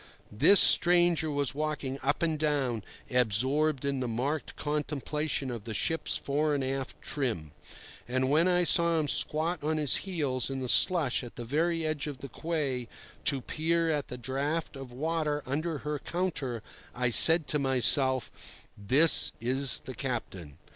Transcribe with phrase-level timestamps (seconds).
[0.31, 6.17] This stranger was walking up and down absorbed in the marked contemplation of the ship's
[6.17, 7.51] fore and aft trim;
[8.09, 11.85] but when I saw him squat on his heels in the slush at the very
[11.85, 12.87] edge of the quay
[13.25, 16.63] to peer at the draught of water under her counter,
[16.95, 18.31] I said to myself,
[18.75, 20.57] "This is the captain."